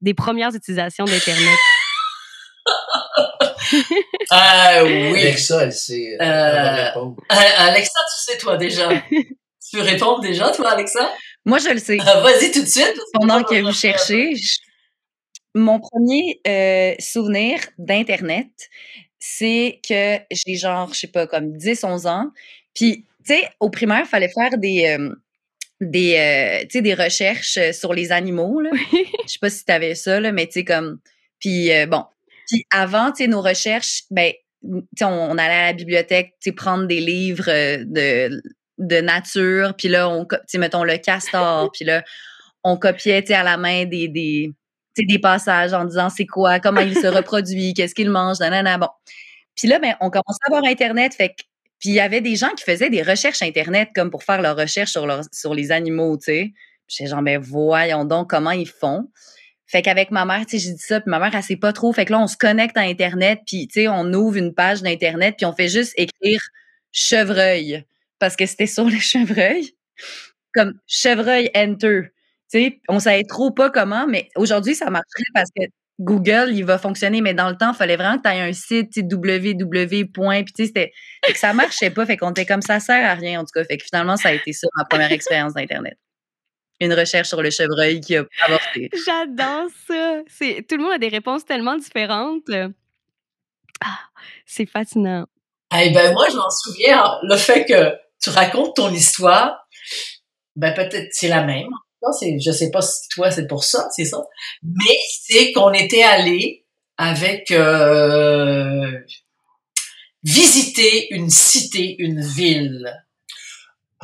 [0.00, 1.58] des premières utilisations d'Internet.
[4.30, 5.20] Ah oui.
[5.20, 6.16] Alexa, elle sait.
[6.20, 8.88] Euh, euh, Alexa, tu sais toi déjà.
[9.10, 9.26] tu
[9.72, 11.12] peux répondre déjà, toi, Alexa?
[11.44, 11.96] Moi, je le sais.
[11.96, 12.98] Vas-y tout de suite.
[13.12, 14.34] Pendant que vous cherchez,
[15.54, 18.48] mon premier euh, souvenir d'Internet,
[19.18, 22.30] c'est que j'ai genre, je sais pas, comme 10, 11 ans.
[22.74, 24.98] Puis, tu sais, au primaire, il fallait faire des,
[25.80, 28.60] des, des recherches sur les animaux.
[28.60, 28.70] Là.
[28.92, 30.98] Je sais pas si tu avais ça, là, mais tu sais, comme.
[31.38, 32.04] Puis, bon,
[32.48, 36.52] puis avant, tu sais, nos recherches, ben, on, on, allait à la bibliothèque, tu sais,
[36.52, 38.42] prendre des livres euh, de,
[38.78, 42.02] de nature, puis là, on, tu sais, mettons le castor, puis là,
[42.62, 44.52] on copiait, tu sais, à la main des, des,
[44.96, 48.88] des passages en disant c'est quoi, comment il se reproduit, qu'est-ce qu'il mange, nanana, bon.
[49.54, 51.34] Puis là, ben, on commençait à avoir Internet, fait
[51.84, 54.56] puis il y avait des gens qui faisaient des recherches Internet comme pour faire leurs
[54.56, 56.52] recherches sur, leur, sur les animaux, tu sais.
[56.88, 59.10] J'étais genre, ben voyons donc comment ils font.
[59.66, 61.72] Fait qu'avec ma mère, tu sais, j'ai dit ça, puis ma mère, elle sait pas
[61.72, 61.92] trop.
[61.92, 64.82] Fait que là, on se connecte à Internet, puis tu sais, on ouvre une page
[64.82, 66.40] d'Internet, puis on fait juste écrire
[66.92, 67.84] chevreuil,
[68.18, 69.74] parce que c'était sur le chevreuil.
[70.52, 72.02] Comme chevreuil enter.
[72.52, 75.64] Tu sais, on savait trop pas comment, mais aujourd'hui, ça marcherait parce que
[76.00, 78.52] Google, il va fonctionner, mais dans le temps, il fallait vraiment que tu aies un
[78.52, 80.04] site www.
[80.04, 83.40] Puis tu sais, que ça marchait pas, fait qu'on était comme ça sert à rien,
[83.40, 83.64] en tout cas.
[83.64, 85.96] Fait que finalement, ça a été ça, ma première expérience d'Internet
[86.84, 88.90] une recherche sur le chevreuil qui a avorté.
[89.06, 90.20] J'adore ça.
[90.26, 92.48] C'est, tout le monde a des réponses tellement différentes.
[93.80, 93.98] Ah,
[94.46, 95.26] c'est fascinant.
[95.76, 99.66] Eh ben moi, je m'en souviens, le fait que tu racontes ton histoire,
[100.56, 101.68] ben peut-être c'est la même.
[102.20, 104.22] C'est, je sais pas si toi c'est pour ça, c'est ça.
[104.62, 106.66] Mais c'est qu'on était allé
[106.98, 108.92] avec euh,
[110.22, 112.92] visiter une cité, une ville.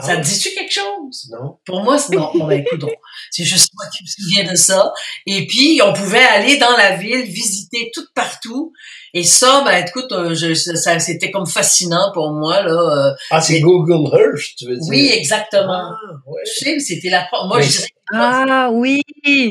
[0.03, 1.29] Ça Ah, te dit-tu quelque chose?
[1.31, 1.59] Non.
[1.65, 2.31] Pour moi, c'est non.
[2.35, 2.65] Bon, ben,
[3.31, 4.93] c'est juste moi qui me souviens de ça.
[5.27, 8.73] Et puis, on pouvait aller dans la ville, visiter tout partout.
[9.15, 12.73] Et ça, ben, écoute, euh, je, ça, c'était comme fascinant pour moi, là.
[13.09, 13.15] euh.
[13.31, 14.89] Ah, c'est Google Earth, tu veux dire?
[14.91, 15.91] Oui, exactement.
[15.93, 16.43] Ah, ouais.
[16.59, 19.03] Tu sais, c'était la, moi, Mais je dirais, Ah oui!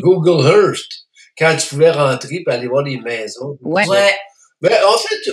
[0.01, 0.87] Google Earth,
[1.37, 3.57] quand tu pouvais rentrer et aller voir les maisons.
[3.61, 3.83] Ouais.
[3.85, 3.91] ça.
[3.91, 4.15] ouais,
[4.61, 5.31] Mais en fait,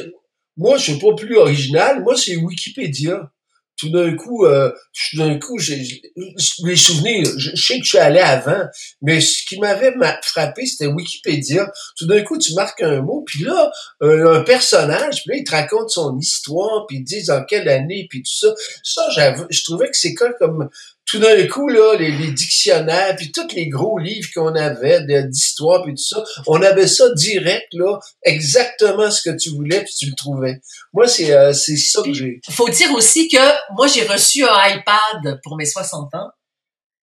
[0.56, 2.02] moi, je suis pas plus original.
[2.02, 3.30] Moi, c'est Wikipédia.
[3.76, 4.70] Tout d'un coup, euh,
[5.10, 7.26] tout d'un coup, les souvenirs.
[7.36, 8.64] Je, sais que je suis allé avant,
[9.02, 11.70] mais ce qui m'avait ma- frappé, c'était Wikipédia.
[11.96, 15.44] Tout d'un coup, tu marques un mot, puis là, un, un personnage, puis là, il
[15.44, 18.54] te raconte son histoire, puis il dit dans quelle année, puis tout ça.
[18.82, 19.02] Ça,
[19.50, 20.68] je trouvais que c'est comme
[21.06, 25.82] tout d'un coup, là, les, les dictionnaires, puis tous les gros livres qu'on avait d'histoire,
[25.82, 30.06] puis tout ça, on avait ça direct, là, exactement ce que tu voulais, puis tu
[30.06, 30.60] le trouvais.
[30.92, 32.40] Moi, c'est euh, ça que j'ai.
[32.50, 36.30] faut dire aussi que moi, j'ai reçu un iPad pour mes 60 ans.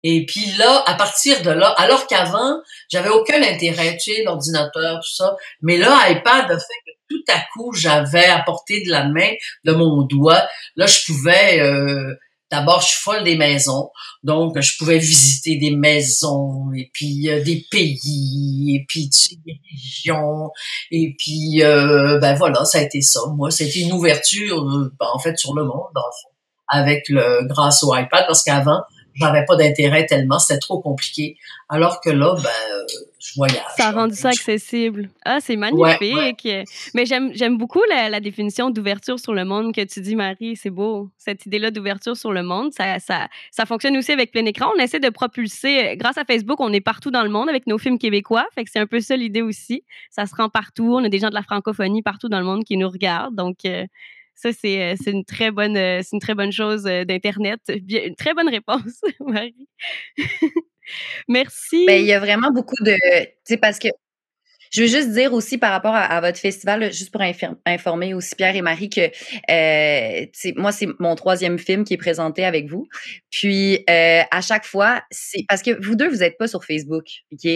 [0.03, 4.99] Et puis là, à partir de là, alors qu'avant, j'avais aucun intérêt, tu sais, l'ordinateur,
[5.01, 5.35] tout ça.
[5.61, 9.31] Mais là, iPad a fait que tout à coup, j'avais à portée de la main,
[9.65, 10.47] de mon doigt.
[10.75, 12.15] Là, je pouvais, euh,
[12.51, 13.89] d'abord, je suis folle des maisons.
[14.23, 19.09] Donc, je pouvais visiter des maisons, et puis euh, des pays, et puis
[19.45, 20.51] des régions.
[20.91, 23.21] Et puis, euh, ben voilà, ça a été ça.
[23.35, 26.29] Moi, c'était une ouverture, euh, ben, en fait, sur le monde, dans le fond,
[26.67, 28.81] avec le grâce au iPad, parce qu'avant,
[29.15, 31.37] j'avais pas d'intérêt tellement, c'était trop compliqué.
[31.67, 32.85] Alors que là, ben,
[33.19, 33.61] je voyage.
[33.75, 35.09] Ça a rendu ça accessible.
[35.25, 36.47] Ah, c'est Ouais, magnifique.
[36.93, 40.55] Mais j'aime beaucoup la, la définition d'ouverture sur le monde que tu dis, Marie.
[40.55, 41.09] C'est beau.
[41.17, 44.71] Cette idée-là d'ouverture sur le monde, ça, ça, ça fonctionne aussi avec plein écran.
[44.75, 45.95] On essaie de propulser.
[45.97, 48.47] Grâce à Facebook, on est partout dans le monde avec nos films québécois.
[48.55, 49.83] Fait que c'est un peu ça l'idée aussi.
[50.09, 50.95] Ça se rend partout.
[50.95, 53.35] On a des gens de la francophonie partout dans le monde qui nous regardent.
[53.35, 53.85] Donc, euh,
[54.35, 57.59] ça, c'est euh, c'est une très bonne, euh, une très bonne chose euh, d'Internet.
[57.67, 59.67] Une très bonne réponse, Marie.
[61.27, 61.85] Merci.
[61.85, 62.93] Ben, il y a vraiment beaucoup de.
[62.93, 63.89] Tu sais, parce que.
[64.71, 67.21] Je veux juste dire aussi par rapport à, votre festival, juste pour
[67.65, 69.01] informer aussi Pierre et Marie que
[69.49, 70.25] euh,
[70.57, 72.87] moi, c'est mon troisième film qui est présenté avec vous.
[73.31, 77.05] Puis euh, à chaque fois, c'est parce que vous deux, vous n'êtes pas sur Facebook,
[77.31, 77.49] OK?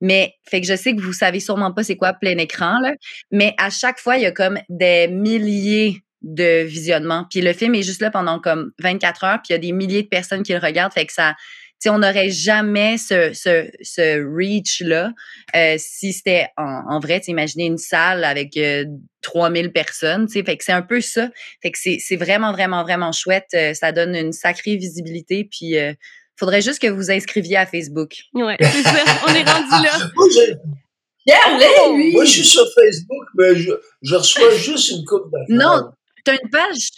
[0.00, 2.94] Mais fait que je sais que vous savez sûrement pas c'est quoi plein écran, là.
[3.30, 7.26] Mais à chaque fois, il y a comme des milliers de visionnements.
[7.30, 9.72] Puis le film est juste là pendant comme 24 heures, puis il y a des
[9.72, 10.92] milliers de personnes qui le regardent.
[10.92, 11.34] Fait que ça,
[11.82, 15.10] tu sais, on n'aurait jamais ce, ce, ce reach-là
[15.56, 18.84] euh, si c'était en, en vrai, imaginez une salle avec euh,
[19.22, 21.28] 3000 personnes, tu sais, fait que c'est un peu ça.
[21.60, 23.48] Fait que c'est c'est vraiment, vraiment, vraiment chouette.
[23.54, 25.92] Euh, ça donne une sacrée visibilité, puis euh,
[26.38, 28.14] faudrait juste que vous inscriviez à Facebook.
[28.34, 29.04] Ouais, c'est ça.
[29.26, 29.98] On est rendu là.
[30.14, 31.96] Moi, là, Oh!
[31.96, 32.12] lui!
[32.12, 35.46] moi, je suis sur Facebook, mais je, je reçois juste une coupe d'affaires.
[35.48, 35.90] Non.
[36.24, 36.88] T'as une page...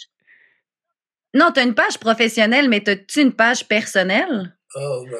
[1.33, 4.54] Non, t'as une page professionnelle, mais t'as-tu une page personnelle?
[4.75, 5.17] Ah, ben,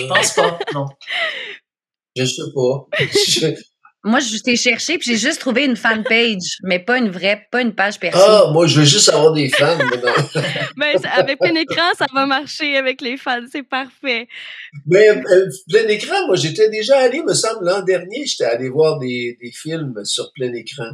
[0.00, 0.86] Je pense pas, non.
[2.16, 2.86] je sais pas.
[3.26, 3.54] Je-
[4.04, 7.60] Moi, je t'ai cherché, puis j'ai juste trouvé une fanpage, mais pas une vraie, pas
[7.62, 8.16] une page perso.
[8.22, 9.76] Ah, moi, je veux juste avoir des fans.
[9.76, 10.40] non.
[10.76, 13.42] Ben, avec plein écran, ça va marcher avec les fans.
[13.50, 14.28] C'est parfait.
[14.86, 18.98] Mais euh, plein écran, moi, j'étais déjà allé, me semble, l'an dernier, j'étais allé voir
[19.00, 20.90] des, des films sur plein écran.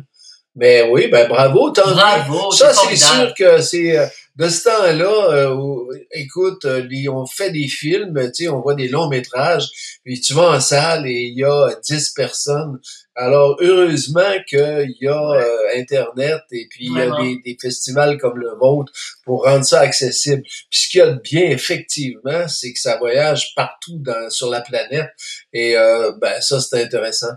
[0.56, 1.82] Mais oui, ben bravo, tant.
[1.82, 7.26] Bravo, Ça, c'est sûr que c'est euh, de ce temps-là, euh, où, écoute, euh, on
[7.26, 9.68] fait des films, tu sais, on voit des longs métrages,
[10.04, 12.80] puis tu vas en salle et il y a 10 personnes.
[13.16, 18.18] Alors, heureusement qu'il y a euh, Internet et puis il y a des, des festivals
[18.18, 18.92] comme le vôtre
[19.24, 20.42] pour rendre ça accessible.
[20.42, 24.50] Puis ce qu'il y a de bien, effectivement, c'est que ça voyage partout dans, sur
[24.50, 25.10] la planète.
[25.52, 27.34] Et euh, ben ça, c'est intéressant.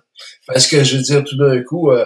[0.47, 2.05] Parce que, je veux dire, tout d'un coup, euh,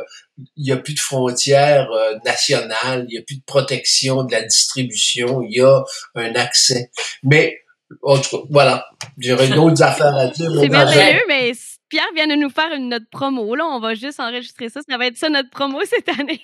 [0.56, 4.32] il n'y a plus de frontières euh, nationales, il n'y a plus de protection de
[4.32, 5.84] la distribution, il y a
[6.16, 6.92] un accès.
[7.24, 7.58] Mais,
[8.04, 8.86] en tout cas, voilà,
[9.18, 10.52] j'aurais d'autres affaires à dire.
[10.60, 11.52] C'est merveilleux, mais
[11.90, 13.54] Pierre vient de nous faire une note promo.
[13.54, 14.80] Là, on va juste enregistrer ça.
[14.88, 16.40] Ça va être ça notre promo cette année.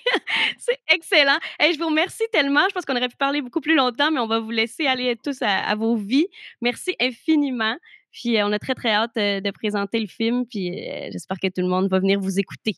[0.59, 1.37] C'est excellent.
[1.57, 2.67] Hey, je vous remercie tellement.
[2.67, 5.15] Je pense qu'on aurait pu parler beaucoup plus longtemps, mais on va vous laisser aller
[5.23, 6.27] tous à, à vos vies.
[6.61, 7.77] Merci infiniment.
[8.11, 10.45] Puis euh, on a très, très hâte euh, de présenter le film.
[10.45, 12.75] Puis euh, j'espère que tout le monde va venir vous écouter.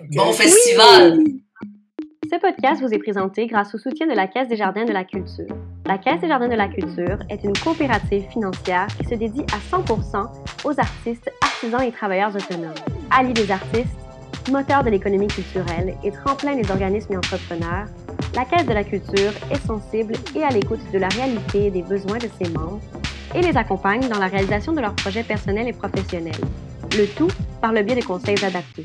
[0.00, 1.18] Bon festival!
[2.24, 5.04] Ce podcast vous est présenté grâce au soutien de la Caisse des Jardins de la
[5.04, 5.54] Culture.
[5.86, 9.76] La Caisse des Jardins de la Culture est une coopérative financière qui se dédie à
[9.76, 12.72] 100% aux artistes, artisans et travailleurs autonomes.
[13.10, 13.96] Alliés des artistes,
[14.50, 17.86] moteur de l'économie culturelle et tremplin des organismes et entrepreneurs,
[18.34, 21.82] la Caisse de la Culture est sensible et à l'écoute de la réalité et des
[21.82, 22.80] besoins de ses membres
[23.34, 26.40] et les accompagne dans la réalisation de leurs projets personnels et professionnels.
[26.96, 27.30] Le tout
[27.60, 28.84] par le biais de conseils adaptés.